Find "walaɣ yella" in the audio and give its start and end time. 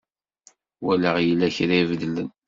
0.83-1.47